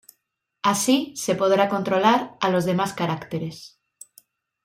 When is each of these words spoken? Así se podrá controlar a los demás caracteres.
Así 0.63 1.13
se 1.15 1.35
podrá 1.35 1.69
controlar 1.69 2.35
a 2.41 2.49
los 2.49 2.65
demás 2.65 2.91
caracteres. 2.93 3.77